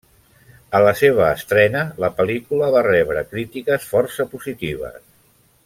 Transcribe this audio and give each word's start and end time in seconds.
A 0.77 0.79
la 0.85 0.93
seva 1.01 1.27
estrena, 1.33 1.83
la 2.05 2.09
pel·lícula 2.21 2.71
va 2.77 2.83
rebre 2.89 3.25
crítiques 3.35 3.87
força 3.93 4.29
positives. 4.35 5.01